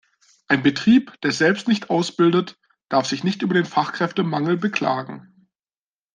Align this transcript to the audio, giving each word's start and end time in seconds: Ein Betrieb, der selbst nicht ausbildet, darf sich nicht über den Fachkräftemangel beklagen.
Ein 0.47 0.63
Betrieb, 0.63 1.21
der 1.21 1.31
selbst 1.31 1.67
nicht 1.67 1.91
ausbildet, 1.91 2.57
darf 2.89 3.05
sich 3.05 3.23
nicht 3.23 3.43
über 3.43 3.53
den 3.53 3.65
Fachkräftemangel 3.65 4.57
beklagen. 4.57 5.47